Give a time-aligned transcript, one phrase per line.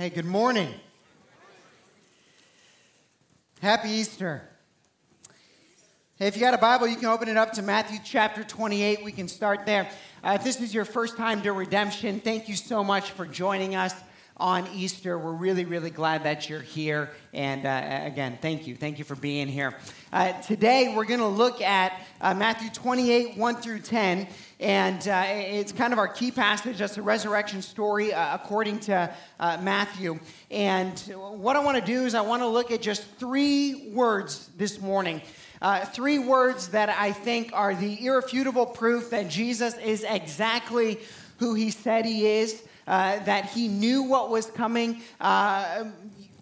[0.00, 0.72] Hey, good morning.
[3.60, 4.48] Happy Easter.
[6.16, 9.04] Hey, if you got a Bible, you can open it up to Matthew chapter 28.
[9.04, 9.90] We can start there.
[10.24, 13.74] Uh, if this is your first time to redemption, thank you so much for joining
[13.74, 13.92] us
[14.40, 15.18] on Easter.
[15.18, 17.10] We're really, really glad that you're here.
[17.32, 18.74] And uh, again, thank you.
[18.74, 19.76] Thank you for being here.
[20.12, 24.26] Uh, today, we're going to look at uh, Matthew 28, 1 through 10.
[24.58, 26.78] And uh, it's kind of our key passage.
[26.78, 30.18] That's the resurrection story uh, according to uh, Matthew.
[30.50, 34.48] And what I want to do is I want to look at just three words
[34.56, 35.20] this morning.
[35.62, 40.98] Uh, three words that I think are the irrefutable proof that Jesus is exactly
[41.38, 45.02] who he said he is that he knew what was coming.
[45.20, 45.84] Uh,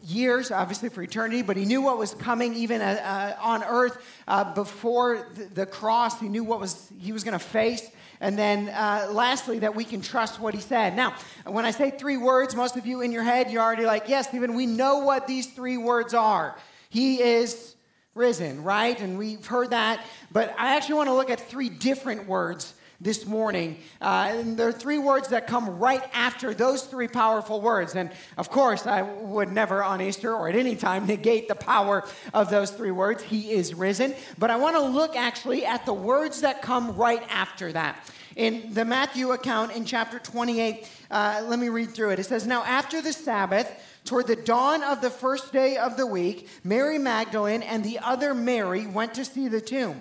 [0.09, 4.03] years, obviously for eternity, but he knew what was coming even uh, uh on earth
[4.27, 6.19] uh, before the, cross.
[6.19, 7.91] He knew what was he was going to face.
[8.21, 10.97] And then uh, lastly, that we can trust what he said.
[10.97, 14.09] Now, when I say three words, most of you in your head, you're already like,
[14.09, 16.57] yes, Stephen, we know what these three words are.
[16.91, 17.77] He is
[18.15, 18.99] risen, right?
[19.01, 20.05] And we've heard that.
[20.33, 23.79] But I actually want to look at three different words this morning.
[24.01, 27.95] Uh, and there are three words that come right after those three powerful words.
[27.95, 32.05] And of course, I would never on Easter or at any time negate the power
[32.35, 33.23] of those three words.
[33.23, 34.15] He is risen.
[34.37, 38.11] But I want to look actually at the words that come right after that.
[38.35, 42.19] In the Matthew account in chapter 28, uh, let me read through it.
[42.19, 46.07] It says, Now after the Sabbath, Toward the dawn of the first day of the
[46.07, 50.01] week, Mary Magdalene and the other Mary went to see the tomb.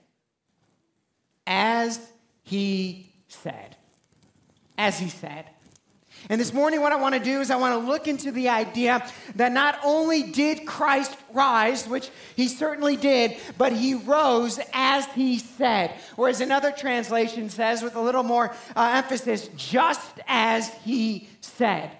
[1.51, 1.99] as
[2.43, 3.75] he said.
[4.77, 5.45] As he said.
[6.29, 8.47] And this morning, what I want to do is I want to look into the
[8.47, 15.05] idea that not only did Christ rise, which he certainly did, but he rose as
[15.07, 15.91] he said.
[16.15, 21.91] Or as another translation says, with a little more uh, emphasis, just as he said.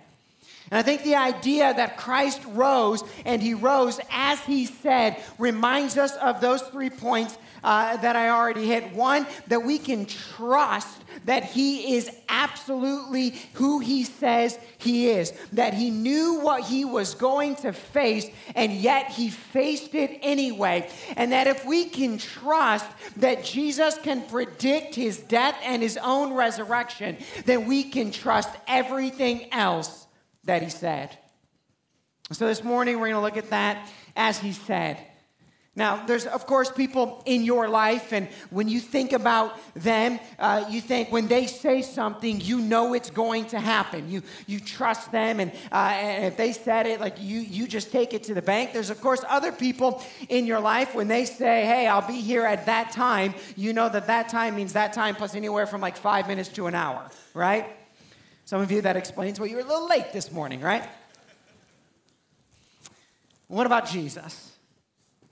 [0.72, 5.98] And I think the idea that Christ rose and he rose as he said reminds
[5.98, 8.94] us of those three points uh, that I already hit.
[8.94, 15.74] One, that we can trust that He is absolutely who He says He is, that
[15.74, 20.90] He knew what He was going to face, and yet He faced it anyway.
[21.18, 26.34] And that if we can trust that Jesus can predict His death and His own
[26.34, 30.01] resurrection, then we can trust everything else
[30.46, 31.18] that He said.
[32.32, 34.98] So this morning, we're going to look at that as He said.
[35.74, 40.66] Now, there's, of course, people in your life, and when you think about them, uh,
[40.70, 44.12] you think when they say something, you know it's going to happen.
[44.12, 47.90] You, you trust them, and, uh, and if they said it, like you, you just
[47.90, 48.74] take it to the bank.
[48.74, 52.46] There's, of course, other people in your life, when they say, hey, I'll be here
[52.46, 55.96] at that time, you know that that time means that time plus anywhere from like
[55.96, 57.66] five minutes to an hour, right?
[58.52, 60.84] Some of you, that explains why you were a little late this morning, right?
[63.48, 64.52] What about Jesus?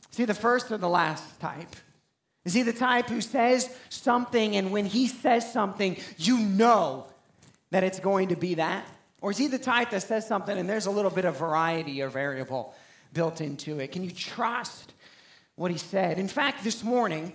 [0.10, 1.76] Is he the first or the last type?
[2.46, 7.08] Is he the type who says something, and when he says something, you know
[7.72, 8.86] that it's going to be that?
[9.20, 12.02] Or is he the type that says something and there's a little bit of variety
[12.02, 12.74] or variable
[13.12, 13.92] built into it?
[13.92, 14.94] Can you trust
[15.56, 16.20] what he said?
[16.20, 17.34] In fact, this morning,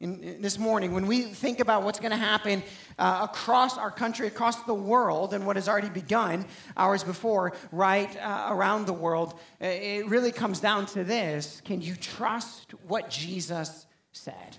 [0.00, 2.62] in, this morning, when we think about what's going to happen
[2.98, 6.46] uh, across our country, across the world, and what has already begun
[6.76, 11.94] hours before, right uh, around the world, it really comes down to this Can you
[11.94, 14.56] trust what Jesus said?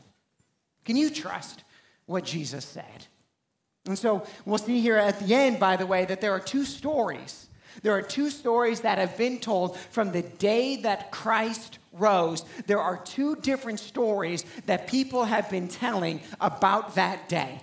[0.85, 1.63] Can you trust
[2.05, 3.07] what Jesus said?
[3.87, 6.65] And so we'll see here at the end, by the way, that there are two
[6.65, 7.49] stories.
[7.81, 12.79] There are two stories that have been told from the day that Christ rose, there
[12.79, 17.61] are two different stories that people have been telling about that day.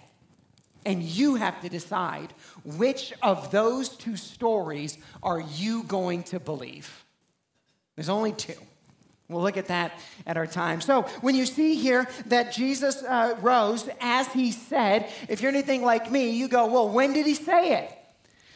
[0.85, 2.33] And you have to decide
[2.65, 7.05] which of those two stories are you going to believe.
[7.97, 8.55] There's only two.
[9.29, 10.81] We'll look at that at our time.
[10.81, 15.83] So, when you see here that Jesus uh, rose as he said, if you're anything
[15.83, 17.98] like me, you go, well, when did he say it?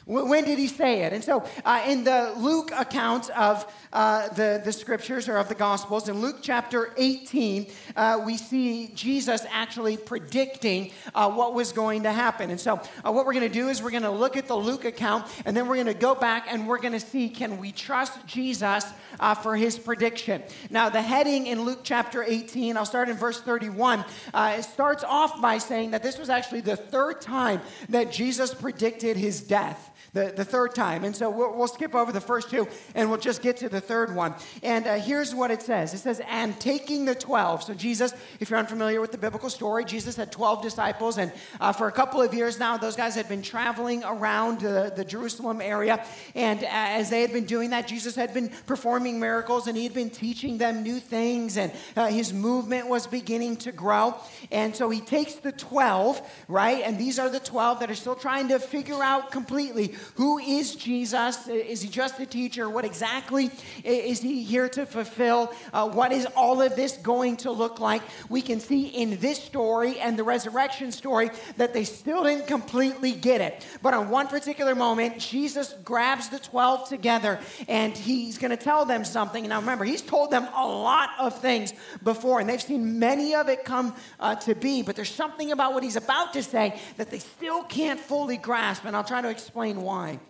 [0.05, 1.13] When did he say it?
[1.13, 5.55] And so, uh, in the Luke account of uh, the, the scriptures or of the
[5.55, 12.03] Gospels, in Luke chapter 18, uh, we see Jesus actually predicting uh, what was going
[12.03, 12.51] to happen.
[12.51, 14.57] And so, uh, what we're going to do is we're going to look at the
[14.57, 17.59] Luke account, and then we're going to go back and we're going to see can
[17.59, 18.85] we trust Jesus
[19.21, 20.43] uh, for his prediction.
[20.69, 24.05] Now, the heading in Luke chapter 18, I'll start in verse 31,
[24.35, 29.17] it starts off by saying that this was actually the third time that Jesus predicted
[29.17, 31.05] his death the, the third time.
[31.05, 33.81] And so we'll, we'll, skip over the first two and we'll just get to the
[33.81, 34.35] third one.
[34.63, 37.63] And uh, here's what it says it says, and taking the 12.
[37.63, 41.19] So, Jesus, if you're unfamiliar with the biblical story, Jesus had 12 disciples.
[41.19, 44.93] And uh, for a couple of years now, those guys had been traveling around the,
[44.95, 46.05] the Jerusalem area.
[46.35, 49.85] And uh, as they had been doing that, Jesus had been performing miracles and he
[49.85, 51.57] had been teaching them new things.
[51.57, 54.15] And uh, his movement was beginning to grow.
[54.51, 56.83] And so he takes the 12, right?
[56.85, 59.82] And these are the 12 that are still trying to figure out completely
[60.15, 61.49] who is Jesus?
[61.49, 62.69] Is he just a teacher?
[62.69, 63.51] What exactly
[63.85, 65.53] is he here to fulfill?
[65.73, 68.03] Uh, what is all of this going to look like?
[68.29, 73.13] We can see in this story and the resurrection story that they still didn't completely
[73.13, 73.67] get it.
[73.83, 78.85] But on one particular moment, Jesus grabs the 12 together and he's going to tell
[78.85, 79.49] them something.
[79.49, 83.49] Now remember, he's told them a lot of things before, and they've seen many of
[83.49, 87.11] it come uh, to be, but there's something about what he's about to say that
[87.11, 90.21] they still can't fully grasp, and I'll try to explain why why.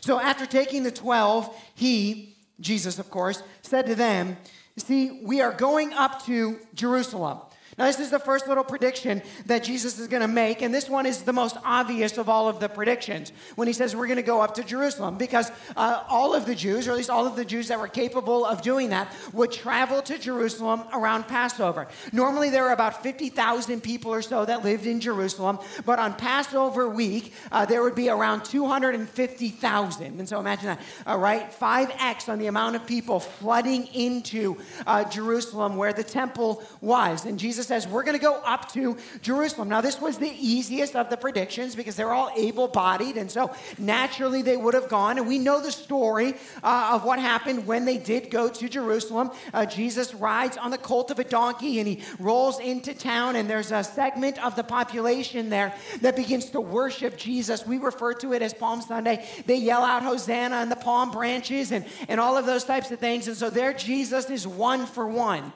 [0.00, 4.36] So after taking the 12, he, Jesus of course, said to them,
[4.78, 7.38] See, we are going up to Jerusalem.
[7.78, 10.88] Now, this is the first little prediction that Jesus is going to make, and this
[10.88, 14.16] one is the most obvious of all of the predictions when he says we're going
[14.16, 17.26] to go up to Jerusalem, because uh, all of the Jews, or at least all
[17.26, 21.86] of the Jews that were capable of doing that, would travel to Jerusalem around Passover.
[22.12, 26.88] Normally, there were about 50,000 people or so that lived in Jerusalem, but on Passover
[26.88, 30.18] week, uh, there would be around 250,000.
[30.18, 31.52] And so imagine that, all right?
[31.52, 34.56] 5x on the amount of people flooding into
[34.86, 37.26] uh, Jerusalem where the temple was.
[37.26, 39.68] And Jesus says, We're going to go up to Jerusalem.
[39.68, 43.16] Now, this was the easiest of the predictions because they're all able bodied.
[43.16, 45.18] And so naturally they would have gone.
[45.18, 49.30] And we know the story uh, of what happened when they did go to Jerusalem.
[49.52, 53.36] Uh, Jesus rides on the colt of a donkey and he rolls into town.
[53.36, 57.66] And there's a segment of the population there that begins to worship Jesus.
[57.66, 59.26] We refer to it as Palm Sunday.
[59.46, 62.98] They yell out Hosanna and the palm branches and, and all of those types of
[62.98, 63.28] things.
[63.28, 65.52] And so there, Jesus is one for one.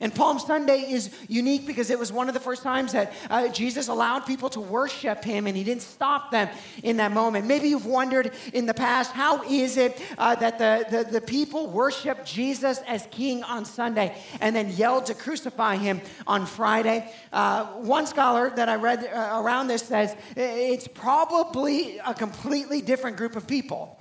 [0.00, 3.48] And Palm Sunday is unique because it was one of the first times that uh,
[3.48, 6.48] Jesus allowed people to worship him and he didn't stop them
[6.82, 7.46] in that moment.
[7.46, 11.66] Maybe you've wondered in the past, how is it uh, that the, the, the, people
[11.66, 17.12] worship Jesus as king on Sunday and then yelled to crucify him on Friday?
[17.30, 23.18] Uh, one scholar that I read uh, around this says it's probably a completely different
[23.18, 23.99] group of people.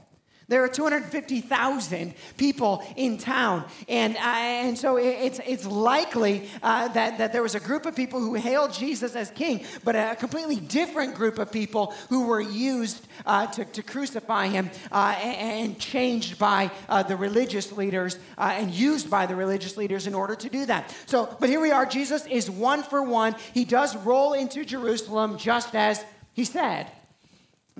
[0.49, 3.65] There are 250,000 people in town.
[3.87, 7.95] And, uh, and so it's, it's likely uh, that, that there was a group of
[7.95, 12.41] people who hailed Jesus as king, but a completely different group of people who were
[12.41, 18.17] used uh, to, to crucify him uh, and, and, changed by uh, the religious leaders
[18.37, 20.93] uh, and used by the religious leaders in order to do that.
[21.05, 21.85] So, but here we are.
[21.85, 23.35] Jesus is one for one.
[23.53, 26.03] He does roll into Jerusalem just as
[26.33, 26.87] he said.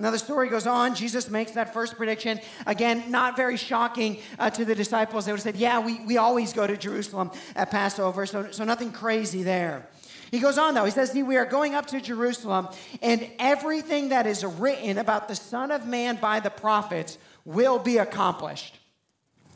[0.00, 0.94] Now, the story goes on.
[0.94, 2.40] Jesus makes that first prediction.
[2.66, 5.26] Again, not very shocking uh, to the disciples.
[5.26, 8.64] They would have said, Yeah, we, we always go to Jerusalem at Passover, so, so
[8.64, 9.86] nothing crazy there.
[10.30, 10.84] He goes on, though.
[10.84, 12.68] He says, we are going up to Jerusalem,
[13.02, 17.98] and everything that is written about the Son of Man by the prophets will be
[17.98, 18.79] accomplished.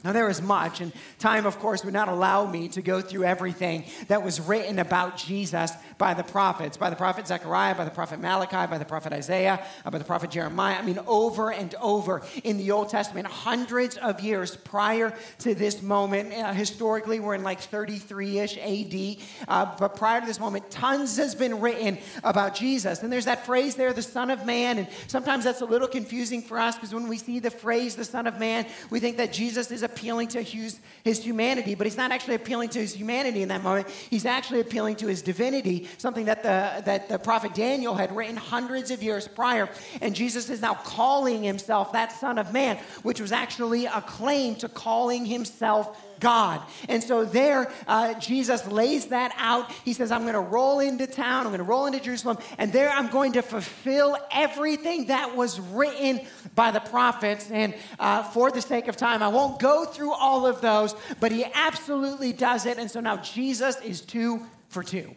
[0.05, 3.25] Now, there is much, and time, of course, would not allow me to go through
[3.25, 7.91] everything that was written about Jesus by the prophets, by the prophet Zechariah, by the
[7.91, 10.77] prophet Malachi, by the prophet Isaiah, uh, by the prophet Jeremiah.
[10.77, 15.81] I mean, over and over in the Old Testament, hundreds of years prior to this
[15.81, 16.35] moment.
[16.35, 19.17] Uh, historically, we're in like 33 ish AD,
[19.49, 23.03] uh, but prior to this moment, tons has been written about Jesus.
[23.03, 26.43] And there's that phrase there, the Son of Man, and sometimes that's a little confusing
[26.43, 29.33] for us because when we see the phrase, the Son of Man, we think that
[29.33, 32.93] Jesus is a appealing to his, his humanity, but he's not actually appealing to his
[32.93, 33.89] humanity in that moment.
[33.89, 38.37] He's actually appealing to his divinity, something that the, that the prophet Daniel had written
[38.37, 39.69] hundreds of years prior.
[40.01, 44.57] And Jesus is now calling himself that Son of Man, which was actually a claim
[44.57, 46.63] to calling himself God.
[46.89, 49.71] And so there, uh, Jesus lays that out.
[49.85, 52.73] He says, I'm going to roll into town, I'm going to roll into Jerusalem, and
[52.73, 56.21] there I'm going to fulfill everything that was written
[56.55, 57.51] by the prophets.
[57.51, 61.33] And uh, for the sake of time, I won't go through all of those, but
[61.33, 62.79] he absolutely does it.
[62.79, 65.15] And so now Jesus is two for two.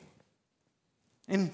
[1.27, 1.51] And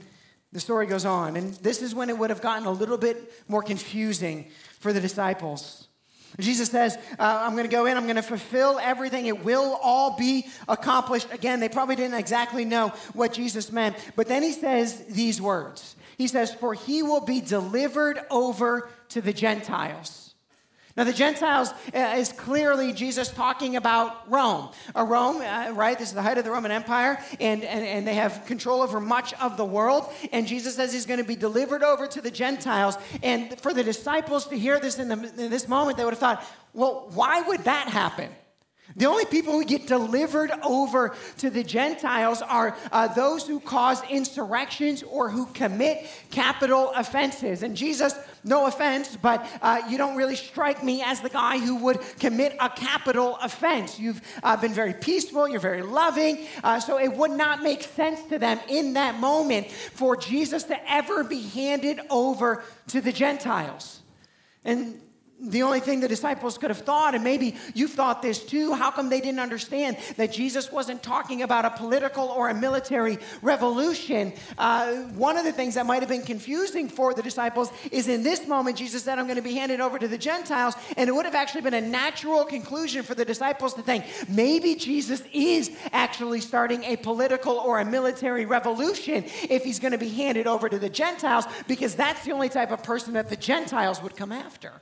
[0.52, 1.36] the story goes on.
[1.36, 5.02] And this is when it would have gotten a little bit more confusing for the
[5.02, 5.88] disciples.
[6.40, 9.28] Jesus says, uh, I'm going to go in, I'm going to fulfill everything.
[9.28, 11.28] It will all be accomplished.
[11.32, 13.96] Again, they probably didn't exactly know what Jesus meant.
[14.16, 19.22] But then he says these words He says, For he will be delivered over to
[19.22, 20.23] the Gentiles.
[20.96, 24.70] Now, the Gentiles uh, is clearly Jesus talking about Rome.
[24.94, 25.98] A Rome, uh, right?
[25.98, 29.00] This is the height of the Roman Empire, and, and, and they have control over
[29.00, 30.14] much of the world.
[30.32, 32.96] And Jesus says he's going to be delivered over to the Gentiles.
[33.24, 36.20] And for the disciples to hear this in, the, in this moment, they would have
[36.20, 38.30] thought, well, why would that happen?
[38.96, 44.04] The only people who get delivered over to the Gentiles are uh, those who cause
[44.10, 47.64] insurrections or who commit capital offenses.
[47.64, 51.76] And Jesus, no offense, but uh, you don't really strike me as the guy who
[51.78, 54.00] would commit a capital offense.
[54.00, 58.22] You've uh, been very peaceful, you're very loving, uh, so it would not make sense
[58.24, 64.02] to them in that moment for Jesus to ever be handed over to the Gentiles.
[64.66, 65.02] And
[65.44, 68.92] the only thing the disciples could have thought, and maybe you've thought this too, how
[68.92, 74.34] come they didn't understand that Jesus wasn't talking about a political or a military revolution?
[74.58, 78.24] Uh, one of the things that might have been confusing for the disciples is in
[78.24, 80.76] this moment, Jesus said, I'm going to be handed over to the Gentiles.
[80.98, 84.76] And it would have actually been a natural conclusion for the disciples to think maybe
[84.76, 90.10] Jesus is actually starting a political or a military revolution if he's going to be
[90.10, 94.02] handed over to the Gentiles, because that's the only type of person that the Gentiles
[94.02, 94.82] would come after.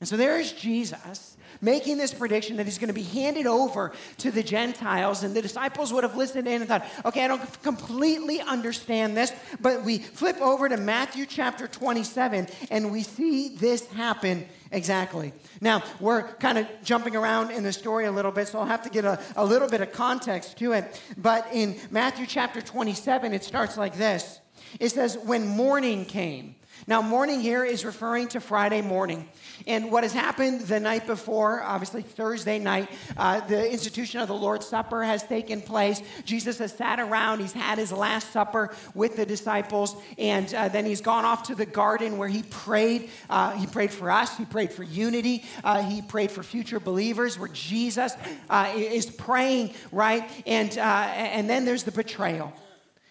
[0.00, 3.92] And so there is Jesus making this prediction that he's going to be handed over
[4.18, 5.22] to the Gentiles.
[5.22, 9.32] And the disciples would have listened in and thought, okay, I don't completely understand this.
[9.60, 15.32] But we flip over to Matthew chapter 27 and we see this happen exactly.
[15.60, 18.82] Now, we're kind of jumping around in the story a little bit, so I'll have
[18.82, 21.00] to get a, a little bit of context to it.
[21.16, 24.40] But in Matthew chapter 27, it starts like this
[24.80, 26.56] it says, When morning came,
[26.86, 29.26] now, morning here is referring to Friday morning.
[29.66, 34.34] And what has happened the night before, obviously Thursday night, uh, the institution of the
[34.34, 36.02] Lord's Supper has taken place.
[36.26, 40.84] Jesus has sat around, he's had his last supper with the disciples, and uh, then
[40.84, 43.08] he's gone off to the garden where he prayed.
[43.30, 47.38] Uh, he prayed for us, he prayed for unity, uh, he prayed for future believers,
[47.38, 48.12] where Jesus
[48.50, 50.28] uh, is praying, right?
[50.46, 52.52] And, uh, and then there's the betrayal.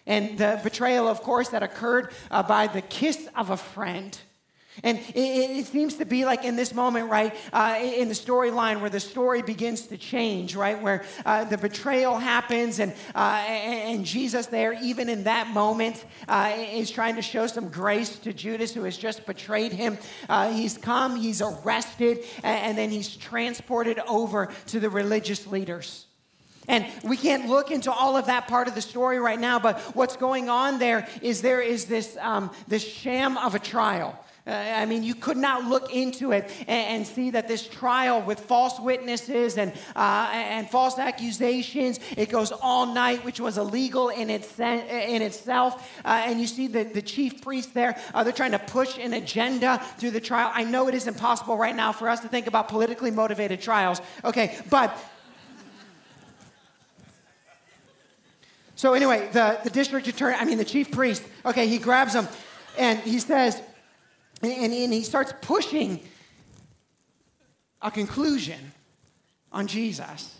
[0.06, 4.18] And the betrayal, of course, that occurred uh, by the kiss of a friend.
[4.82, 5.20] And it,
[5.60, 8.98] it, seems to be like in this moment, right, uh, in the storyline where the
[8.98, 14.72] story begins to change, right, where uh, the betrayal happens and, uh, and Jesus there,
[14.82, 18.96] even in that moment, uh, is trying to show some grace to Judas who has
[18.96, 19.96] just betrayed him.
[20.28, 26.06] Uh, he's come, he's arrested, and then he's transported over to the religious leaders.
[26.68, 29.78] And we can't look into all of that part of the story right now, but
[29.94, 34.18] what's going on there is there is this, um, this sham of a trial.
[34.46, 38.20] Uh, I mean, you could not look into it and, and, see that this trial
[38.20, 44.10] with false witnesses and, uh, and false accusations, it goes all night, which was illegal
[44.10, 45.90] in, its, in itself.
[46.04, 49.14] Uh, and you see the, the chief priest there, uh, they're trying to push an
[49.14, 50.50] agenda through the trial.
[50.52, 54.02] I know it is impossible right now for us to think about politically motivated trials,
[54.26, 54.94] okay, but
[58.76, 62.26] So anyway, the, the district attorney, I mean the chief priest, okay, he grabs him
[62.78, 63.60] and he says,
[64.42, 66.00] and, and he starts pushing
[67.80, 68.72] a conclusion
[69.52, 70.36] on Jesus.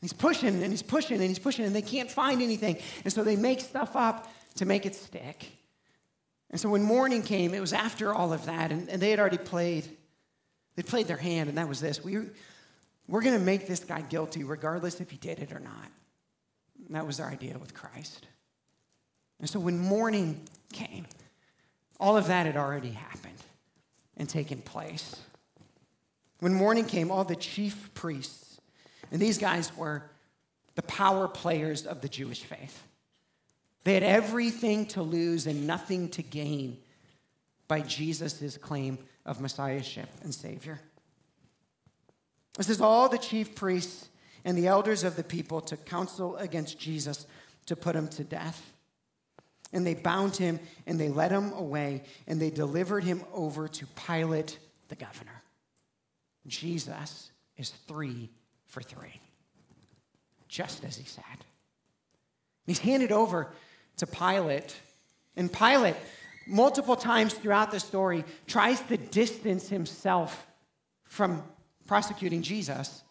[0.00, 2.78] He's pushing and he's pushing and he's pushing and they can't find anything.
[3.04, 5.46] And so they make stuff up to make it stick.
[6.50, 9.18] And so when morning came, it was after all of that, and, and they had
[9.18, 9.88] already played.
[10.76, 12.04] They played their hand, and that was this.
[12.04, 12.18] We,
[13.08, 15.90] we're going to make this guy guilty regardless if he did it or not.
[16.90, 18.26] That was their idea with Christ.
[19.40, 21.06] And so when morning came,
[21.98, 23.38] all of that had already happened
[24.16, 25.16] and taken place.
[26.40, 28.60] When morning came, all the chief priests,
[29.10, 30.02] and these guys were
[30.74, 32.82] the power players of the Jewish faith.
[33.84, 36.78] They had everything to lose and nothing to gain
[37.68, 40.80] by Jesus' claim of messiahship and savior.
[42.56, 44.08] This is all the chief priests
[44.44, 47.26] and the elders of the people took counsel against Jesus
[47.66, 48.72] to put him to death.
[49.72, 53.86] And they bound him and they led him away and they delivered him over to
[54.06, 54.58] Pilate,
[54.88, 55.42] the governor.
[56.46, 58.28] Jesus is three
[58.66, 59.20] for three,
[60.48, 61.24] just as he said.
[62.66, 63.52] He's handed over
[63.98, 64.74] to Pilate,
[65.36, 65.96] and Pilate,
[66.46, 70.46] multiple times throughout the story, tries to distance himself
[71.04, 71.42] from
[71.86, 73.02] prosecuting Jesus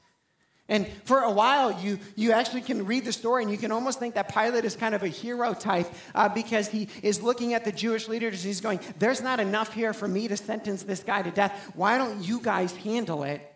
[0.72, 4.00] And for a while, you, you actually can read the story and you can almost
[4.00, 7.66] think that Pilate is kind of a hero type uh, because he is looking at
[7.66, 11.24] the Jewish leaders he's going, There's not enough here for me to sentence this guy
[11.24, 11.72] to death.
[11.76, 13.51] Why don't you guys handle it?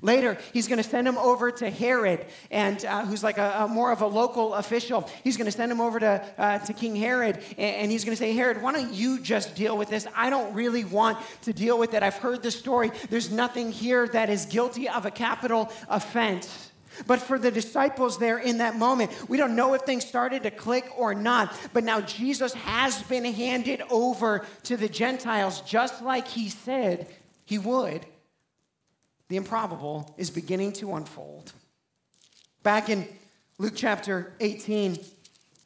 [0.00, 3.68] Later, he's going to send him over to Herod, and uh, who's like a, a,
[3.68, 5.08] more of a local official.
[5.22, 8.16] He's going to send him over to, uh, to King Herod, and, and he's going
[8.16, 10.06] to say, Herod, why don't you just deal with this?
[10.16, 12.02] I don't really want to deal with it.
[12.02, 12.90] I've heard the story.
[13.10, 16.70] There's nothing here that is guilty of a capital offense.
[17.06, 20.50] But for the disciples there in that moment, we don't know if things started to
[20.50, 21.54] click or not.
[21.72, 27.08] But now Jesus has been handed over to the Gentiles just like he said
[27.44, 28.06] he would
[29.28, 31.52] the improbable is beginning to unfold.
[32.62, 33.08] Back in
[33.58, 34.98] Luke chapter 18,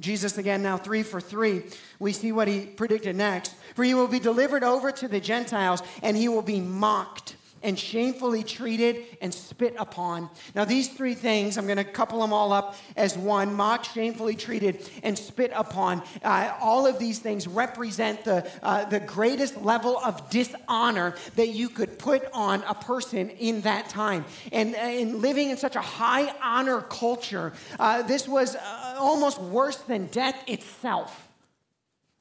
[0.00, 1.62] Jesus again, now three for three,
[1.98, 3.54] we see what he predicted next.
[3.74, 7.36] For he will be delivered over to the Gentiles, and he will be mocked
[7.66, 10.30] and shamefully treated and spit upon.
[10.54, 14.36] Now, these three things, I'm going to couple them all up as one mocked, shamefully
[14.36, 16.02] treated, and spit upon.
[16.22, 21.68] Uh, all of these things represent the, uh, the greatest level of dishonor that you
[21.68, 24.24] could put on a person in that time.
[24.52, 29.40] And uh, in living in such a high honor culture, uh, this was uh, almost
[29.40, 31.25] worse than death itself.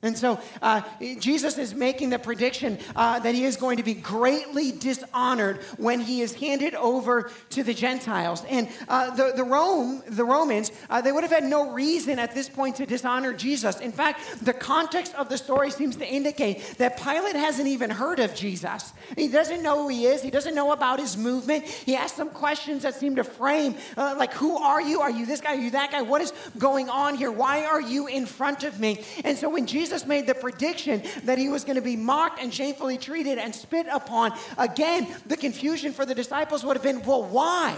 [0.01, 0.81] And so uh,
[1.19, 5.99] Jesus is making the prediction uh, that he is going to be greatly dishonored when
[5.99, 8.45] he is handed over to the Gentiles.
[8.47, 12.35] And uh, the, the, Rome, the Romans, uh, they would have had no reason at
[12.35, 13.79] this point to dishonor Jesus.
[13.79, 18.19] In fact, the context of the story seems to indicate that Pilate hasn't even heard
[18.19, 18.93] of Jesus.
[19.17, 20.21] He doesn't know who he is.
[20.21, 21.63] He doesn't know about his movement.
[21.63, 24.99] He asks some questions that seem to frame, uh, like, who are you?
[25.01, 25.53] Are you this guy?
[25.55, 26.03] Are you that guy?
[26.03, 27.31] What is going on here?
[27.31, 29.03] Why are you in front of me?
[29.23, 32.41] And so when Jesus Jesus made the prediction that he was going to be mocked
[32.41, 37.03] and shamefully treated and spit upon, again, the confusion for the disciples would have been
[37.03, 37.77] well, why?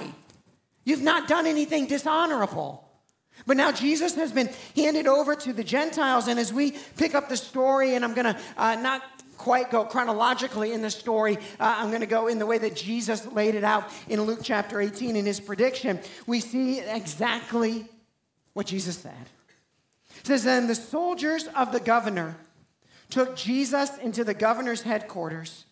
[0.85, 2.89] You've not done anything dishonorable.
[3.45, 7.27] But now Jesus has been handed over to the Gentiles, and as we pick up
[7.27, 9.03] the story, and I'm going to uh, not
[9.37, 11.37] quite go chronologically in the story.
[11.59, 14.39] Uh, I'm going to go in the way that Jesus laid it out in Luke
[14.41, 15.99] chapter 18 in his prediction.
[16.25, 17.85] We see exactly
[18.53, 19.29] what Jesus said.
[20.27, 22.35] Says, Then the soldiers of the governor
[23.09, 25.63] took Jesus into the governor's headquarters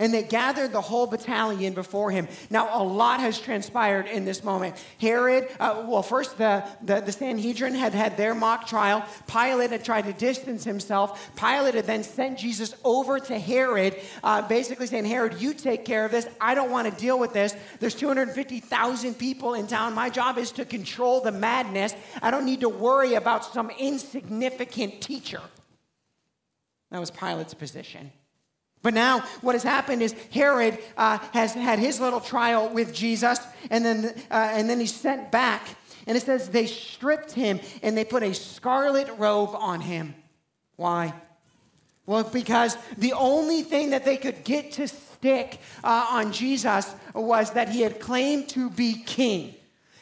[0.00, 2.26] and they gathered the whole battalion before him.
[2.48, 4.74] Now, a lot has transpired in this moment.
[4.98, 9.04] Herod, uh, well, first the, the, the, Sanhedrin had had their mock trial.
[9.26, 11.30] Pilate had tried to distance himself.
[11.36, 16.06] Pilate had then sent Jesus over to Herod, uh, basically saying, Herod, you take care
[16.06, 16.26] of this.
[16.40, 17.54] I don't want to deal with this.
[17.78, 19.94] There's 250,000 people in town.
[19.94, 21.94] My job is to control the madness.
[22.22, 25.42] I don't need to worry about some insignificant teacher.
[26.90, 28.10] That was Pilate's position.
[28.82, 33.38] But now, what has happened is Herod uh, has had his little trial with Jesus,
[33.70, 35.68] and then, uh, and then he's sent back.
[36.06, 40.14] And it says they stripped him and they put a scarlet robe on him.
[40.76, 41.12] Why?
[42.06, 47.52] Well, because the only thing that they could get to stick uh, on Jesus was
[47.52, 49.54] that he had claimed to be king.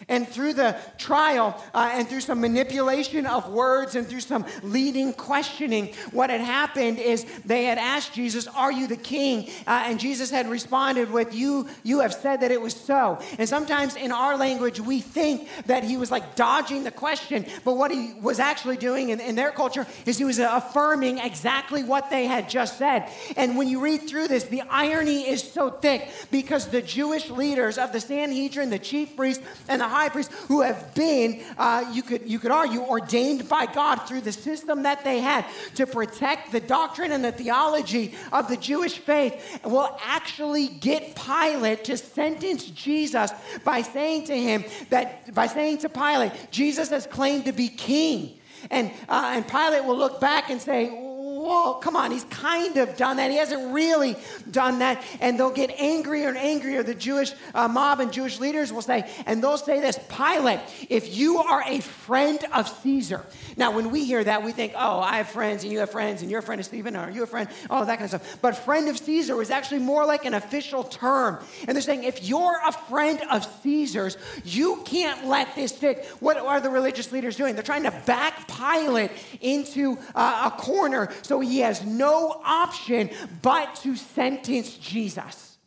[0.08, 5.12] And through the trial uh, and through some manipulation of words and through some leading
[5.12, 9.48] questioning, what had happened is they had asked Jesus, Are you the king?
[9.66, 13.18] Uh, and Jesus had responded with, you, you have said that it was so.
[13.38, 17.76] And sometimes in our language, we think that he was like dodging the question, but
[17.76, 22.08] what he was actually doing in, in their culture is he was affirming exactly what
[22.08, 23.10] they had just said.
[23.36, 27.76] And when you read through this, the irony is so thick because the Jewish leaders
[27.76, 32.02] of the Sanhedrin, the chief priests, and the high priests who have been, uh, you,
[32.02, 36.52] could, you could argue, ordained by God through the system that they had to protect
[36.52, 39.34] the doctrine and the theology of the Jewish faith,
[39.64, 43.32] will actually get Pilate to sentence Jesus
[43.64, 48.38] by saying to him that, by saying to Pilate, Jesus has claimed to be king.
[48.70, 51.07] And, uh, and Pilate will look back and say,
[51.48, 53.30] whoa, come on, he's kind of done that.
[53.30, 54.16] He hasn't really
[54.50, 55.02] done that.
[55.20, 56.82] And they'll get angrier and angrier.
[56.82, 61.16] The Jewish uh, mob and Jewish leaders will say, and they'll say this Pilate, if
[61.16, 63.24] you are a friend of Caesar.
[63.56, 66.22] Now, when we hear that, we think, oh, I have friends and you have friends
[66.22, 68.38] and your friend is Stephen, or you a friend, all that kind of stuff.
[68.42, 71.42] But friend of Caesar is actually more like an official term.
[71.66, 76.04] And they're saying, if you're a friend of Caesar's, you can't let this stick.
[76.20, 77.54] What are the religious leaders doing?
[77.54, 83.10] They're trying to back Pilate into uh, a corner so he has no option
[83.42, 85.58] but to sentence Jesus.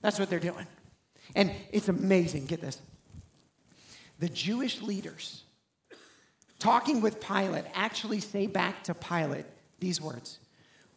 [0.00, 0.66] That's what they're doing.
[1.34, 2.46] And it's amazing.
[2.46, 2.78] Get this.
[4.18, 5.42] The Jewish leaders
[6.58, 9.46] talking with Pilate actually say back to Pilate
[9.80, 10.38] these words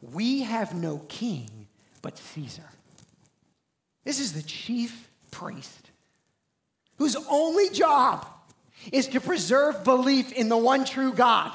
[0.02, 1.68] We have no king
[2.02, 2.70] but Caesar.
[4.04, 5.92] This is the chief priest
[6.98, 8.26] whose only job
[8.92, 11.52] is to preserve belief in the one true God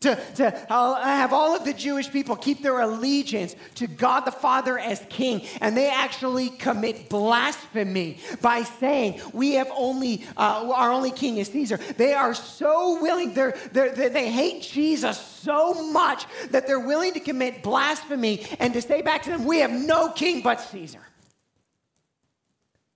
[0.00, 4.78] to, to have all of the Jewish people keep their allegiance to God the Father
[4.78, 5.42] as king.
[5.60, 11.48] And they actually commit blasphemy by saying, We have only, uh, our only king is
[11.48, 11.76] Caesar.
[11.76, 17.20] They are so willing, they're, they're, they hate Jesus so much that they're willing to
[17.20, 21.00] commit blasphemy and to say back to them, We have no king but Caesar.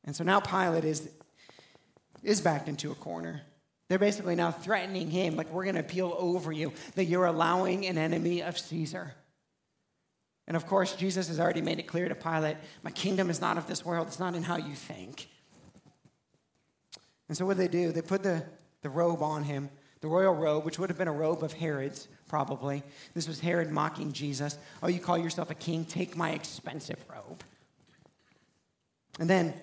[0.05, 1.09] And so now Pilate is,
[2.23, 3.43] is backed into a corner.
[3.95, 7.87] They're basically now threatening him, like, we're going to appeal over you, that you're allowing
[7.87, 9.15] an enemy of Caesar.
[10.49, 13.57] And of course, Jesus has already made it clear to Pilate my kingdom is not
[13.57, 15.29] of this world, it's not in how you think.
[17.29, 17.93] And so, what do they do?
[17.93, 18.45] They put the,
[18.83, 22.09] the robe on him, the royal robe, which would have been a robe of Herod's,
[22.27, 22.83] probably.
[23.15, 24.59] This was Herod mocking Jesus.
[24.83, 25.85] Oh, you call yourself a king?
[25.85, 27.45] Take my expensive robe.
[29.21, 29.55] And then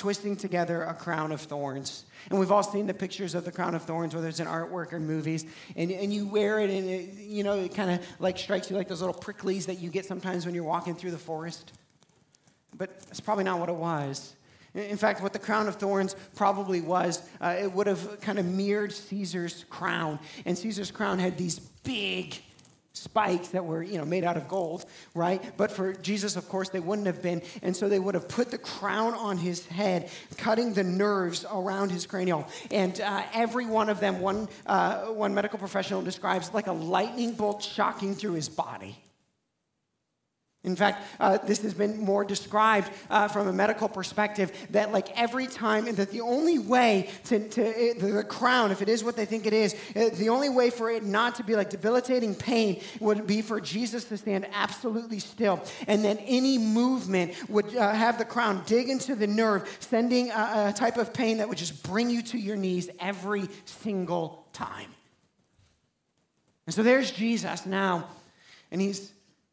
[0.00, 2.06] twisting together a crown of thorns.
[2.30, 4.94] And we've all seen the pictures of the crown of thorns, whether it's in artwork
[4.94, 5.44] or movies.
[5.76, 8.76] And, and you wear it, and it, you know, it kind of like strikes you
[8.76, 11.72] like those little pricklies that you get sometimes when you're walking through the forest.
[12.78, 14.34] But that's probably not what it was.
[14.72, 18.46] In fact, what the crown of thorns probably was, uh, it would have kind of
[18.46, 20.18] mirrored Caesar's crown.
[20.46, 22.40] And Caesar's crown had these big,
[22.92, 25.42] spikes that were, you know, made out of gold, right?
[25.56, 27.42] But for Jesus, of course, they wouldn't have been.
[27.62, 31.90] And so they would have put the crown on his head, cutting the nerves around
[31.90, 32.48] his cranial.
[32.70, 37.32] And uh, every one of them, one, uh, one medical professional describes like a lightning
[37.32, 38.96] bolt shocking through his body.
[40.62, 45.18] In fact, uh, this has been more described uh, from a medical perspective that, like,
[45.18, 49.16] every time, that the only way to, to it, the crown, if it is what
[49.16, 52.34] they think it is, uh, the only way for it not to be like debilitating
[52.34, 55.64] pain would be for Jesus to stand absolutely still.
[55.86, 60.66] And then any movement would uh, have the crown dig into the nerve, sending a,
[60.68, 64.90] a type of pain that would just bring you to your knees every single time.
[66.66, 68.08] And so there's Jesus now,
[68.70, 69.10] and he's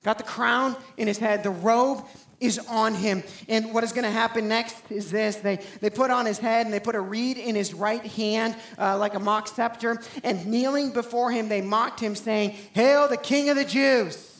[0.07, 2.01] Got the crown in his head, the robe
[2.39, 3.23] is on him.
[3.49, 6.65] And what is going to happen next is this they, they put on his head
[6.65, 10.01] and they put a reed in his right hand, uh, like a mock scepter.
[10.23, 14.36] And kneeling before him, they mocked him, saying, Hail the King of the Jews!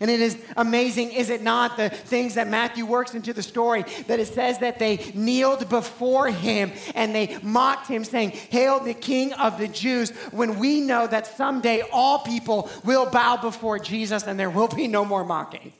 [0.00, 3.84] And it is amazing, is it not, the things that Matthew works into the story
[4.06, 8.94] that it says that they kneeled before him and they mocked him, saying, Hail the
[8.94, 14.24] King of the Jews, when we know that someday all people will bow before Jesus
[14.24, 15.72] and there will be no more mocking.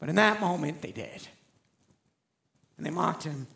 [0.00, 1.28] But in that moment, they did.
[2.76, 3.46] And they mocked him.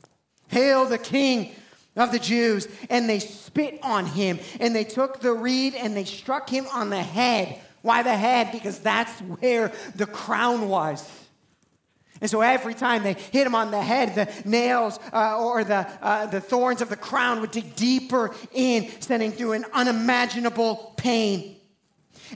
[0.47, 1.51] Hail the King
[1.97, 2.69] of the Jews.
[2.89, 4.39] And they spit on him.
[4.61, 8.53] And they took the reed and they struck him on the head why the head?
[8.53, 11.09] Because that's where the crown was.
[12.21, 15.87] And so every time they hit him on the head, the nails uh, or the,
[16.01, 21.56] uh, the thorns of the crown would dig deeper in, sending through an unimaginable pain.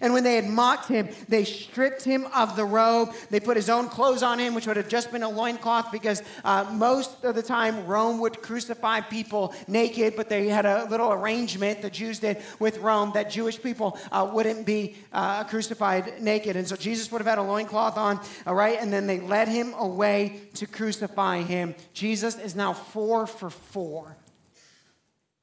[0.00, 3.14] And when they had mocked him, they stripped him of the robe.
[3.30, 6.22] They put his own clothes on him, which would have just been a loincloth, because
[6.44, 11.12] uh, most of the time Rome would crucify people naked, but they had a little
[11.12, 16.56] arrangement, the Jews did with Rome, that Jewish people uh, wouldn't be uh, crucified naked.
[16.56, 18.78] And so Jesus would have had a loincloth on, all right?
[18.80, 21.74] And then they led him away to crucify him.
[21.92, 24.16] Jesus is now four for four,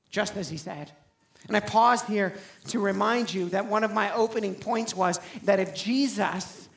[0.09, 0.91] just as he said.
[1.47, 2.33] And I paused here
[2.67, 6.67] to remind you that one of my opening points was that if Jesus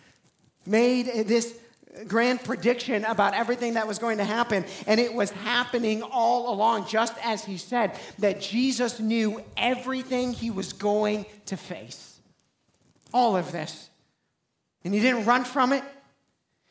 [0.67, 1.59] made this
[2.07, 6.87] grand prediction about everything that was going to happen, and it was happening all along,
[6.87, 12.21] just as he said, that Jesus knew everything he was going to face.
[13.13, 13.91] All of this.
[14.85, 15.83] And he didn't run from it,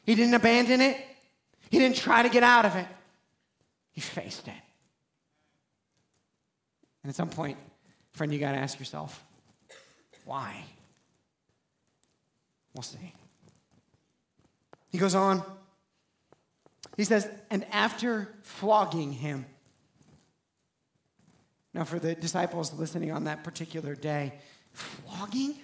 [0.04, 0.98] he didn't abandon it,
[1.70, 2.88] he didn't try to get out of it.
[3.92, 4.54] He faced it.
[7.04, 7.58] And at some point,
[8.20, 9.24] Friend, you got to ask yourself,
[10.26, 10.66] why?
[12.76, 13.14] We'll see.
[14.90, 15.42] He goes on.
[16.98, 19.46] He says, and after flogging him,
[21.74, 24.34] now, for the disciples listening on that particular day,
[24.74, 25.56] flogging?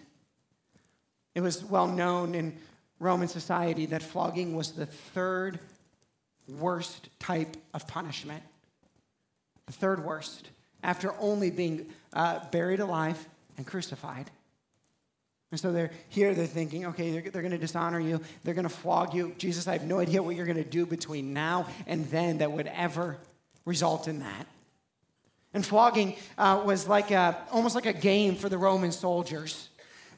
[1.33, 2.57] It was well known in
[3.01, 5.59] Roman society that flogging was the third
[6.47, 8.43] worst type of punishment.
[9.65, 10.47] The third worst
[10.86, 14.30] after only being uh, buried alive and crucified.
[15.52, 18.67] And so they're here, they're thinking, okay, they're, they're going to dishonor you, they're going
[18.67, 19.34] to flog you.
[19.38, 22.52] Jesus, I have no idea what you're going to do between now and then that
[22.52, 23.17] would ever
[23.65, 24.48] result in that.
[25.54, 29.69] And flogging uh, was like a, almost like a game for the Roman soldiers.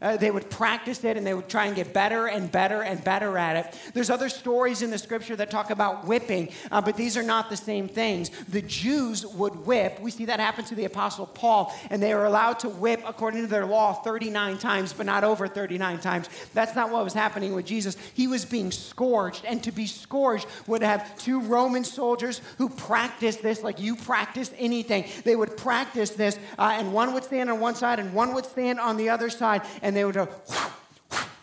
[0.01, 3.03] Uh, they would practice it and they would try and get better and better and
[3.03, 3.79] better at it.
[3.93, 7.49] There's other stories in the scripture that talk about whipping, uh, but these are not
[7.49, 8.29] the same things.
[8.49, 9.99] The Jews would whip.
[9.99, 13.41] We see that happen to the Apostle Paul, and they were allowed to whip according
[13.41, 16.29] to their law 39 times, but not over 39 times.
[16.53, 17.97] That's not what was happening with Jesus.
[18.13, 23.41] He was being scourged, and to be scourged would have two Roman soldiers who practiced
[23.41, 25.05] this like you practice anything.
[25.23, 28.45] They would practice this, uh, and one would stand on one side and one would
[28.45, 29.61] stand on the other side
[29.95, 30.27] they would go,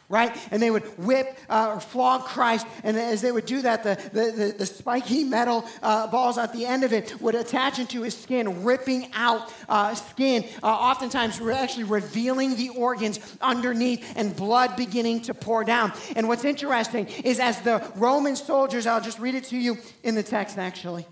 [0.09, 0.37] right?
[0.51, 2.67] And they would whip uh, or flog Christ.
[2.83, 6.53] And as they would do that, the, the, the, the spiky metal uh, balls at
[6.53, 11.41] the end of it would attach into his skin, ripping out uh, skin, uh, oftentimes
[11.41, 15.93] actually revealing the organs underneath and blood beginning to pour down.
[16.17, 20.15] And what's interesting is as the Roman soldiers, I'll just read it to you in
[20.15, 21.07] the text actually.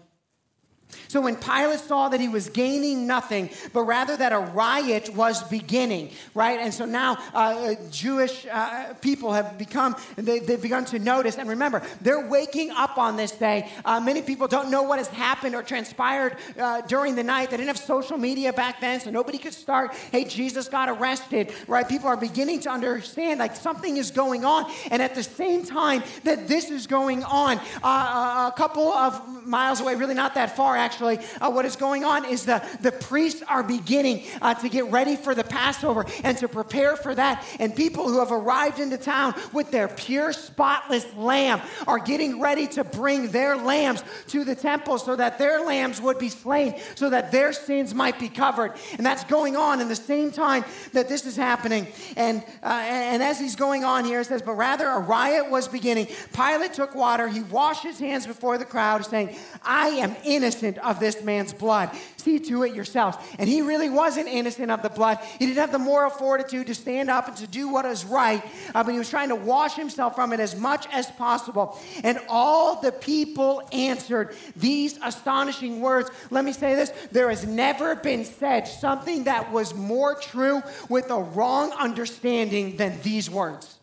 [1.08, 5.42] So when Pilate saw that he was gaining nothing, but rather that a riot was
[5.44, 6.58] beginning, right?
[6.58, 11.36] And so now uh, Jewish uh, people have become, they, have begun to notice.
[11.36, 13.70] And remember, they're waking up on this day.
[13.84, 17.50] Uh, many people don't know what has happened or transpired uh, during the night.
[17.50, 21.52] They didn't have social media back then, so nobody could start, hey, Jesus got arrested,
[21.66, 21.88] right?
[21.88, 24.70] People are beginning to understand like something is going on.
[24.90, 29.80] And at the same time that this is going on, uh, a couple of miles
[29.80, 33.42] away, really not that far, actually, uh, what is going on is the, the priests
[33.48, 37.46] are beginning uh, to get ready for the Passover and to prepare for that.
[37.60, 42.66] And people who have arrived into town with their pure, spotless lamb are getting ready
[42.68, 47.08] to bring their lambs to the temple so that their lambs would be slain, so
[47.10, 48.72] that their sins might be covered.
[48.96, 51.86] And that's going on in the same time that this is happening.
[52.16, 55.68] And, uh, and as he's going on here, it says, But rather a riot was
[55.68, 56.08] beginning.
[56.32, 61.00] Pilate took water, he washed his hands before the crowd, saying, I am innocent of
[61.00, 61.90] this man's blood.
[62.16, 63.16] See to it yourselves.
[63.38, 65.18] And he really wasn't innocent of the blood.
[65.38, 68.42] He didn't have the moral fortitude to stand up and to do what is right,
[68.74, 71.78] uh, but he was trying to wash himself from it as much as possible.
[72.04, 76.10] And all the people answered these astonishing words.
[76.30, 81.10] Let me say this there has never been said something that was more true with
[81.10, 83.78] a wrong understanding than these words.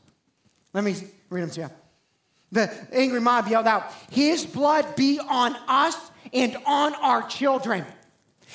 [0.74, 0.96] Let me
[1.30, 1.70] read them to you.
[2.52, 5.96] The angry mob yelled out, His blood be on us
[6.34, 7.86] and on our children.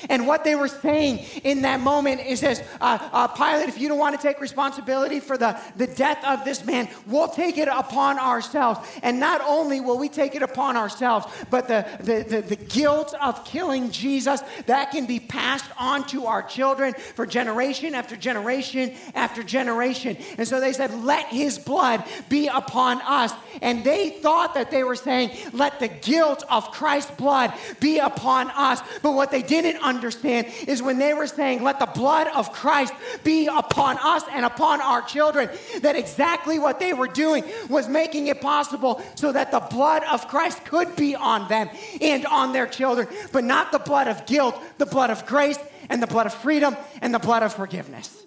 [0.08, 3.88] And what they were saying in that moment is this uh, uh, Pilate, if you
[3.88, 7.68] don't want to take responsibility for the, the death of this man, we'll take it
[7.68, 8.80] upon ourselves.
[9.02, 13.14] And not only will we take it upon ourselves, but the, the, the, the guilt
[13.20, 18.92] of killing Jesus, that can be passed on to our children for generation after generation
[19.14, 20.16] after generation.
[20.38, 23.32] And so they said, let his blood be upon us.
[23.62, 28.50] And they thought that they were saying, let the guilt of Christ's blood be upon
[28.50, 28.80] us.
[29.02, 32.92] But what they didn't understand is when they were saying, Let the blood of Christ
[33.22, 35.50] be upon us and upon our children,
[35.82, 40.26] that exactly what they were doing was making it possible so that the blood of
[40.28, 41.68] Christ could be on them
[42.00, 46.02] and on their children, but not the blood of guilt, the blood of grace and
[46.02, 48.24] the blood of freedom and the blood of forgiveness.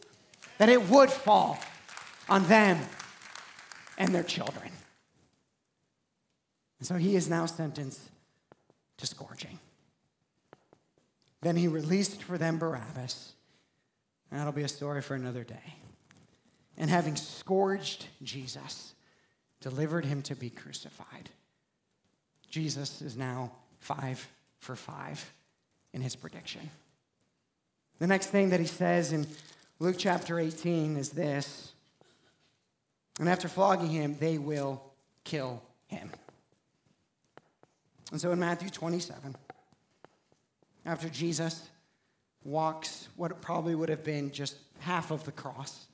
[0.58, 1.60] That it would fall
[2.30, 2.80] on them
[3.98, 4.72] and their children.
[6.80, 8.02] And so he is now sentenced
[8.98, 9.60] to scourging.
[11.42, 13.34] Then he released for them Barabbas.
[14.32, 15.76] That'll be a story for another day.
[16.78, 18.94] And having scourged Jesus,
[19.62, 21.30] delivered him to be crucified.
[22.50, 24.28] Jesus is now five
[24.60, 25.34] for five
[25.94, 26.70] in his prediction.
[28.00, 29.26] The next thing that he says in
[29.80, 31.72] Luke chapter 18 is this
[33.20, 34.82] And after flogging him, they will
[35.24, 36.12] kill him.
[38.12, 39.36] And so in Matthew 27,
[40.88, 41.70] after Jesus
[42.44, 45.86] walks what probably would have been just half of the cross.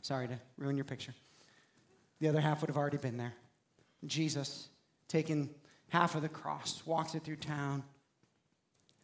[0.00, 1.14] Sorry to ruin your picture.
[2.20, 3.34] The other half would have already been there.
[4.06, 4.68] Jesus,
[5.08, 5.50] taking
[5.90, 7.84] half of the cross, walks it through town.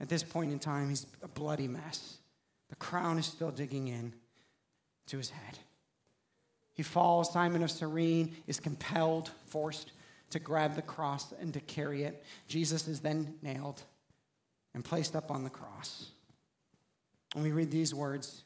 [0.01, 2.16] At this point in time, he's a bloody mess.
[2.70, 4.14] The crown is still digging in
[5.09, 5.59] to his head.
[6.72, 7.33] He falls.
[7.33, 9.92] Simon of Cyrene is compelled, forced
[10.31, 12.25] to grab the cross and to carry it.
[12.49, 13.83] Jesus is then nailed
[14.77, 16.11] and placed up on the cross.
[17.35, 18.45] And we read these words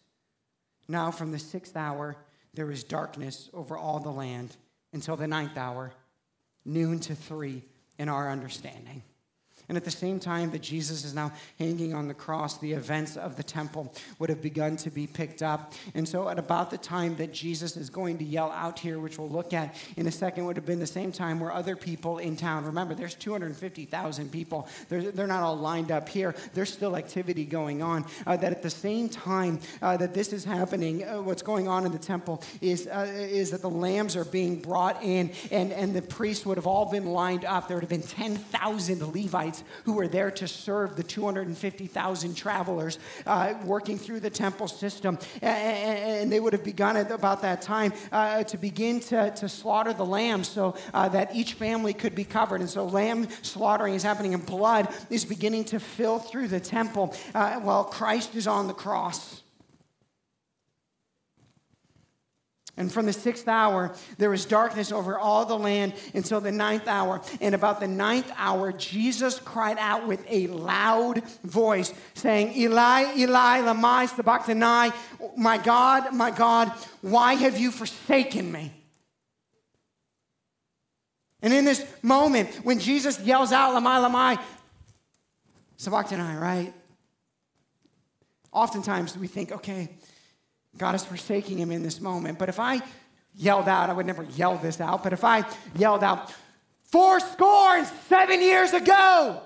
[0.88, 2.16] Now from the sixth hour,
[2.54, 4.56] there is darkness over all the land
[4.92, 5.92] until the ninth hour,
[6.64, 7.64] noon to three
[7.98, 9.02] in our understanding.
[9.70, 13.16] And at the same time that Jesus is now hanging on the cross, the events
[13.16, 15.74] of the temple would have begun to be picked up.
[15.94, 19.16] And so, at about the time that Jesus is going to yell out here, which
[19.16, 22.18] we'll look at in a second, would have been the same time where other people
[22.18, 26.96] in town, remember, there's 250,000 people, they're, they're not all lined up here, there's still
[26.96, 28.04] activity going on.
[28.26, 31.86] Uh, that at the same time uh, that this is happening, uh, what's going on
[31.86, 35.94] in the temple is, uh, is that the lambs are being brought in, and, and
[35.94, 37.68] the priests would have all been lined up.
[37.68, 43.54] There would have been 10,000 Levites who were there to serve the 250,000 travelers uh,
[43.64, 45.18] working through the temple system.
[45.42, 49.92] And, they would have begun at about that time uh, to begin to, to slaughter
[49.92, 52.60] the lambs so uh, that each family could be covered.
[52.60, 57.14] And so lamb slaughtering is happening, and blood is beginning to fill through the temple
[57.34, 59.42] uh, while Christ is on the cross.
[62.80, 66.88] And from the sixth hour, there was darkness over all the land until the ninth
[66.88, 67.20] hour.
[67.42, 73.60] And about the ninth hour, Jesus cried out with a loud voice, saying, Eli, Eli,
[73.60, 74.94] lama sabachthani,
[75.36, 78.72] my God, my God, why have you forsaken me?
[81.42, 84.42] And in this moment, when Jesus yells out, Lamai, Lamai,
[85.76, 86.72] sabachthani, right?
[88.52, 89.98] Oftentimes we think, okay,
[90.76, 92.38] God is forsaking him in this moment.
[92.38, 92.80] But if I
[93.34, 95.44] yelled out, I would never yell this out, but if I
[95.76, 96.32] yelled out,
[96.82, 99.40] four score and seven years ago,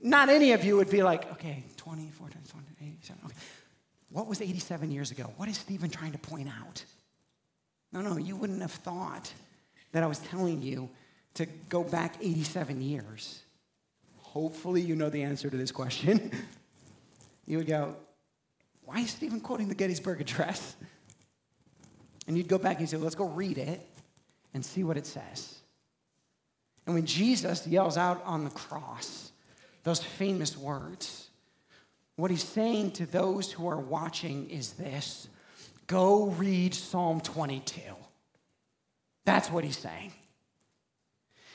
[0.00, 3.34] not any of you would be like, okay, 20, 40, 20, 87, okay.
[4.10, 5.32] What was 87 years ago?
[5.36, 6.84] What is Stephen trying to point out?
[7.92, 9.32] No, no, you wouldn't have thought
[9.92, 10.90] that I was telling you
[11.34, 13.42] to go back 87 years.
[14.18, 16.30] Hopefully, you know the answer to this question.
[17.46, 17.96] you would go,
[18.84, 20.76] why is it even quoting the Gettysburg Address?
[22.26, 23.86] And you'd go back and you'd say, let's go read it
[24.54, 25.58] and see what it says.
[26.86, 29.32] And when Jesus yells out on the cross
[29.82, 31.28] those famous words,
[32.16, 35.28] what he's saying to those who are watching is this
[35.86, 37.80] go read Psalm 22.
[39.24, 40.12] That's what he's saying.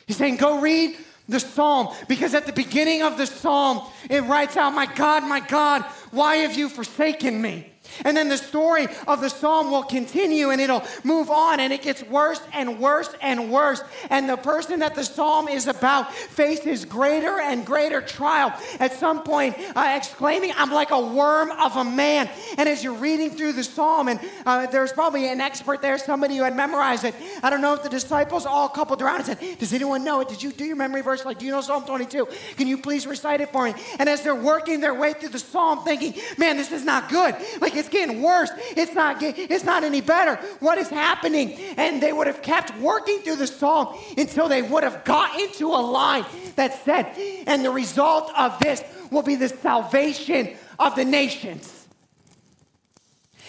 [0.09, 4.57] He's saying, go read the psalm because at the beginning of the psalm, it writes
[4.57, 7.71] out, My God, my God, why have you forsaken me?
[8.05, 11.81] And then the story of the psalm will continue and it'll move on and it
[11.81, 13.81] gets worse and worse and worse.
[14.09, 18.53] And the person that the psalm is about faces greater and greater trial.
[18.79, 22.29] At some point, uh, exclaiming, I'm like a worm of a man.
[22.57, 26.37] And as you're reading through the psalm, and uh, there's probably an expert there, somebody
[26.37, 27.15] who had memorized it.
[27.43, 30.29] I don't know if the disciples all coupled around and said, Does anyone know it?
[30.29, 31.25] Did you do your memory verse?
[31.25, 32.27] Like, do you know Psalm 22?
[32.57, 33.73] Can you please recite it for me?
[33.97, 37.35] And as they're working their way through the psalm, thinking, Man, this is not good.
[37.61, 38.51] Like, it's getting worse.
[38.75, 40.35] It's not, it's not any better.
[40.59, 41.53] What is happening?
[41.77, 45.67] And they would have kept working through the psalm until they would have got into
[45.67, 47.13] a line that said,
[47.47, 51.87] and the result of this will be the salvation of the nations.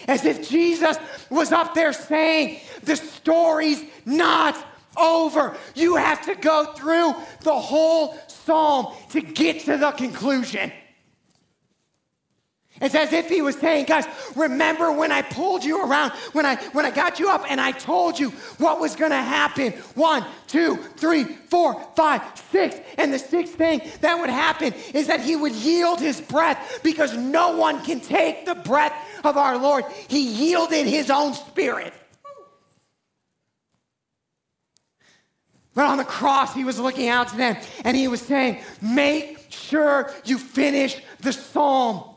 [0.08, 0.96] As if Jesus
[1.28, 4.56] was up there saying, the story's not
[4.96, 5.56] over.
[5.74, 10.72] You have to go through the whole psalm to get to the conclusion.
[12.80, 16.56] It's as if he was saying, guys, remember when I pulled you around, when I
[16.72, 19.72] when I got you up and I told you what was gonna happen.
[19.94, 22.76] One, two, three, four, five, six.
[22.96, 27.14] And the sixth thing that would happen is that he would yield his breath because
[27.14, 29.84] no one can take the breath of our Lord.
[30.08, 31.92] He yielded his own spirit.
[35.74, 39.46] But on the cross, he was looking out to them and he was saying, Make
[39.50, 42.09] sure you finish the psalm.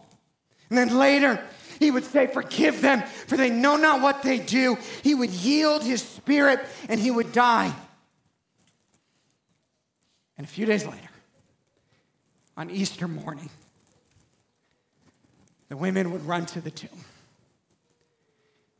[0.73, 1.39] And then later,
[1.77, 4.75] he would say, Forgive them, for they know not what they do.
[5.03, 6.59] He would yield his spirit
[6.89, 7.71] and he would die.
[10.35, 11.09] And a few days later,
[12.57, 13.51] on Easter morning,
[15.69, 17.05] the women would run to the tomb.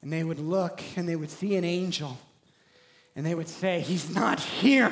[0.02, 2.18] And they would look and they would see an angel.
[3.16, 4.92] And they would say, He's not here.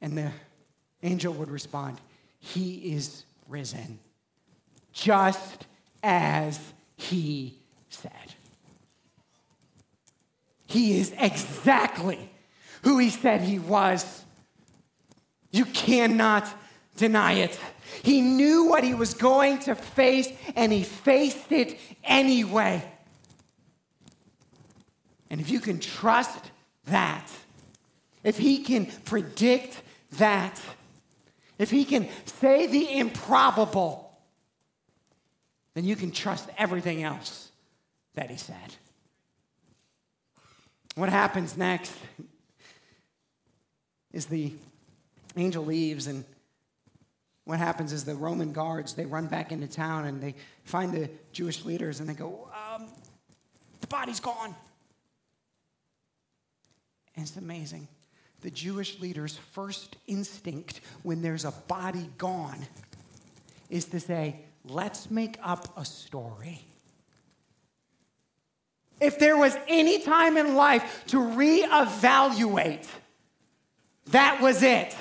[0.00, 0.32] And the
[1.02, 1.98] angel would respond,
[2.38, 3.98] He is risen
[4.92, 5.66] just
[6.02, 6.58] as
[6.96, 7.54] he
[7.88, 8.34] said.
[10.66, 12.30] He is exactly
[12.82, 14.24] who he said he was.
[15.50, 16.46] You cannot
[16.96, 17.58] deny it.
[18.02, 22.84] He knew what he was going to face and he faced it anyway.
[25.28, 26.50] And if you can trust
[26.86, 27.30] that,
[28.22, 29.80] if he can predict
[30.12, 30.60] that,
[31.58, 34.09] if he can say the improbable,
[35.74, 37.50] then you can trust everything else
[38.14, 38.74] that he said.
[40.94, 41.94] What happens next
[44.12, 44.52] is the
[45.36, 46.24] Angel leaves, and
[47.44, 51.08] what happens is the Roman guards, they run back into town and they find the
[51.32, 52.86] Jewish leaders and they go, um,
[53.80, 54.54] the body's gone.
[57.16, 57.88] And it's amazing.
[58.40, 62.58] The Jewish leaders' first instinct when there's a body gone
[63.68, 66.64] is to say, let's make up a story.
[69.00, 72.86] If there was any time in life to reevaluate,
[74.08, 74.94] that was it.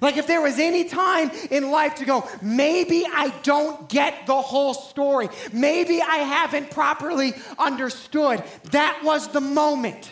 [0.00, 4.40] Like, if there was any time in life to go, maybe I don't get the
[4.40, 5.28] whole story.
[5.52, 8.42] Maybe I haven't properly understood.
[8.70, 10.10] That was the moment.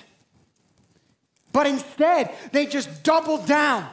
[1.52, 3.88] But instead, they just doubled down.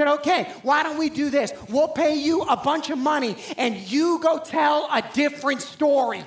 [0.00, 1.52] Said, okay, why don't we do this?
[1.68, 6.24] We'll pay you a bunch of money and you go tell a different story.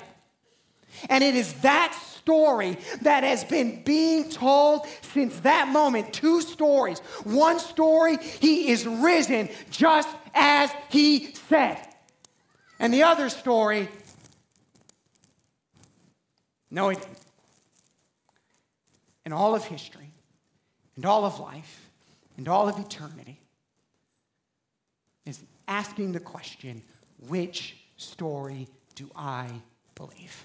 [1.10, 6.12] And it is that story that has been being told since that moment.
[6.12, 7.00] Two stories.
[7.24, 11.84] One story, he is risen just as he said.
[12.78, 13.88] And the other story,
[16.70, 17.18] no, it didn't.
[19.26, 20.12] In all of history,
[20.94, 21.90] and all of life,
[22.36, 23.40] and all of eternity,
[25.68, 26.82] asking the question
[27.28, 29.48] which story do I
[29.94, 30.44] believe?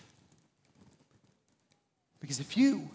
[2.20, 2.90] Because if you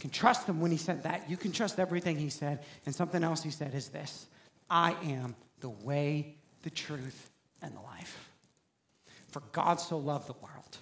[0.00, 2.60] can trust him when he said that, you can trust everything he said.
[2.86, 4.26] And something else he said is this
[4.70, 7.30] I am the way, the truth,
[7.62, 8.30] and the life.
[9.28, 10.78] For God so loved the world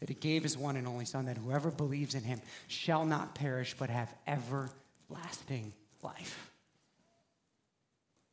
[0.00, 3.34] that he gave his one and only Son, that whoever believes in him shall not
[3.34, 6.50] perish but have everlasting life.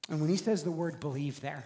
[0.10, 1.66] And when he says the word believe there,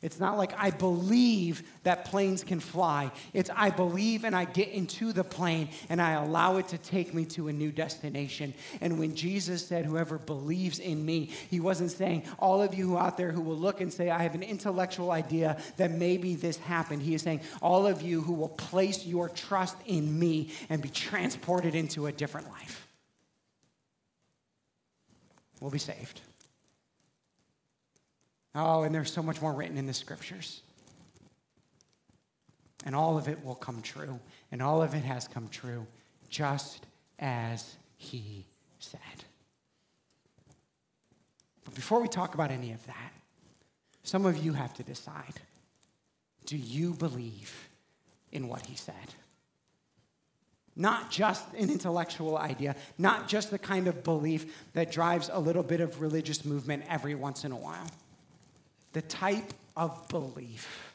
[0.00, 3.10] it's not like I believe that planes can fly.
[3.32, 7.12] It's I believe and I get into the plane and I allow it to take
[7.12, 8.54] me to a new destination.
[8.80, 13.16] And when Jesus said, Whoever believes in me, he wasn't saying, All of you out
[13.16, 17.02] there who will look and say, I have an intellectual idea that maybe this happened.
[17.02, 20.90] He is saying, All of you who will place your trust in me and be
[20.90, 22.86] transported into a different life
[25.60, 26.20] will be saved.
[28.54, 30.62] Oh, and there's so much more written in the scriptures.
[32.84, 34.18] And all of it will come true.
[34.50, 35.86] And all of it has come true
[36.28, 36.86] just
[37.18, 38.44] as he
[38.78, 39.00] said.
[41.64, 43.12] But before we talk about any of that,
[44.02, 45.40] some of you have to decide
[46.46, 47.68] do you believe
[48.32, 48.94] in what he said?
[50.74, 55.62] Not just an intellectual idea, not just the kind of belief that drives a little
[55.62, 57.86] bit of religious movement every once in a while
[58.92, 60.94] the type of belief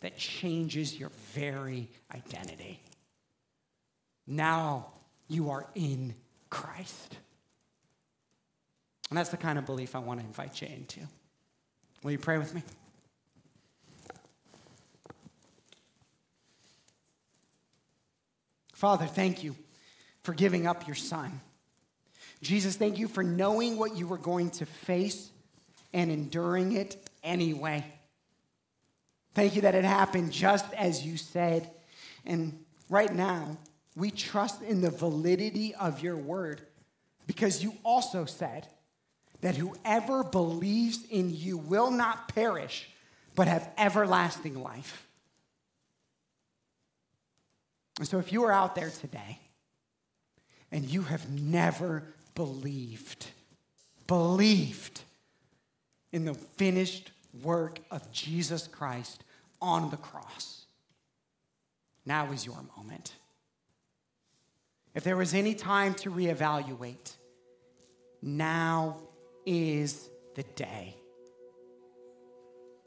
[0.00, 2.80] that changes your very identity.
[4.26, 4.88] Now
[5.28, 6.14] you are in
[6.50, 7.16] Christ.
[9.10, 11.00] And that's the kind of belief I want to invite you into.
[12.02, 12.62] Will you pray with me?
[18.72, 19.56] Father, thank you
[20.22, 21.40] for giving up your son.
[22.42, 25.30] Jesus, thank you for knowing what you were going to face
[25.94, 27.84] and enduring it anyway.
[29.34, 31.70] Thank you that it happened just as you said.
[32.26, 33.56] And right now,
[33.96, 36.60] we trust in the validity of your word
[37.26, 38.66] because you also said
[39.40, 42.88] that whoever believes in you will not perish,
[43.36, 45.06] but have everlasting life.
[48.00, 49.38] And so, if you are out there today
[50.72, 52.02] and you have never
[52.34, 53.28] believed,
[54.08, 55.03] believed
[56.14, 57.10] in the finished
[57.42, 59.24] work of Jesus Christ
[59.60, 60.66] on the cross.
[62.06, 63.12] Now is your moment.
[64.94, 67.16] If there was any time to reevaluate,
[68.22, 68.98] now
[69.44, 70.94] is the day.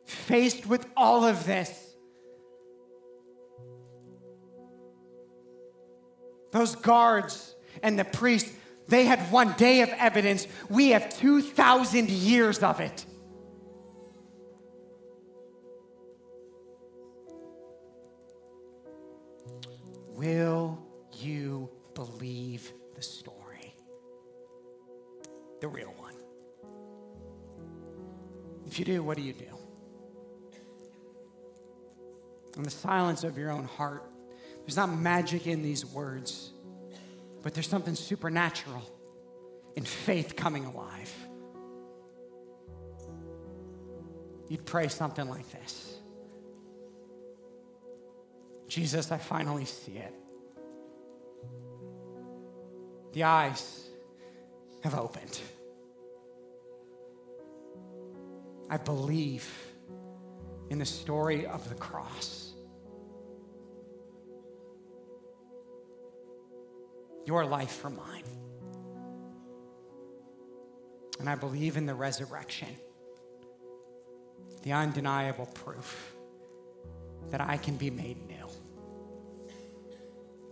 [0.06, 1.70] Faced with all of this,
[6.54, 8.48] those guards and the priest,
[8.88, 10.48] they had one day of evidence.
[10.70, 13.06] We have 2,000 years of it.
[20.18, 20.80] Will
[21.20, 23.76] you believe the story?
[25.62, 26.16] The real one.
[28.66, 29.46] If you do, what do you do?
[32.56, 34.10] In the silence of your own heart,
[34.62, 36.52] there's not magic in these words,
[37.44, 38.82] but there's something supernatural
[39.76, 41.14] in faith coming alive.
[44.50, 46.00] You'd pray something like this.
[48.68, 50.14] Jesus, I finally see it.
[53.14, 53.88] The eyes
[54.84, 55.40] have opened.
[58.70, 59.50] I believe
[60.70, 62.54] in the story of the cross.
[67.26, 68.24] Your life for mine.
[71.20, 72.70] And I believe in the resurrection,
[74.64, 76.16] the undeniable proof
[77.32, 78.37] that I can be made new,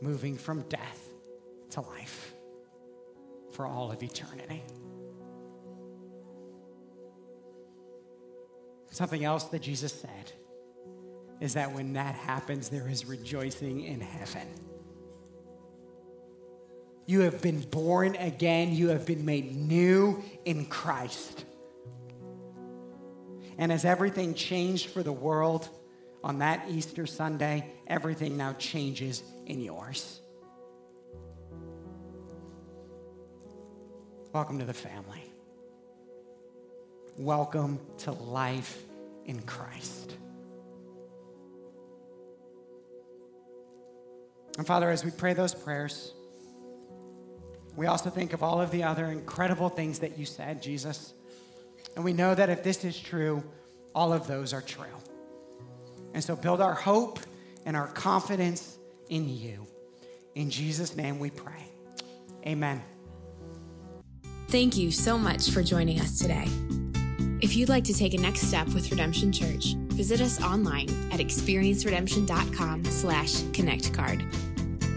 [0.05, 1.09] moving from death
[1.71, 2.33] to life
[3.51, 4.63] for all of eternity.
[8.91, 10.31] Something else that Jesus said
[11.41, 14.47] is that when that happens, there is rejoicing in heaven.
[17.05, 18.73] You have been born again.
[18.73, 21.43] You have been made new in Christ.
[23.57, 25.67] And as everything changed for the world
[26.25, 30.19] on that Easter Sunday, everything now changes in yours.
[34.33, 35.21] Welcome to the family.
[37.19, 38.81] Welcome to life
[39.25, 40.15] in Christ.
[44.57, 46.11] And Father, as we pray those prayers,
[47.75, 51.13] we also think of all of the other incredible things that you said, Jesus.
[51.95, 53.43] And we know that if this is true,
[53.93, 54.85] all of those are true.
[56.15, 57.19] And so build our hope
[57.65, 59.67] and our confidence in you.
[60.33, 61.69] In Jesus' name we pray.
[62.47, 62.81] Amen.
[64.47, 66.47] Thank you so much for joining us today.
[67.41, 71.19] If you'd like to take a next step with Redemption Church, visit us online at
[71.19, 74.23] experienceredemption.com slash connectcard.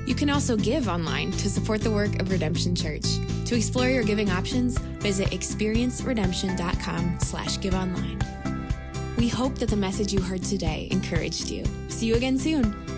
[0.09, 3.05] You can also give online to support the work of Redemption Church.
[3.47, 8.38] To explore your giving options, visit experienceredemption.com slash give online.
[9.19, 11.65] We hope that the message you heard today encouraged you.
[11.89, 12.98] See you again soon.